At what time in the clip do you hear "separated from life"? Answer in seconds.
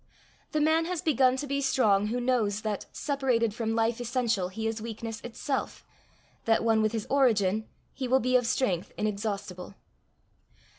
2.91-4.01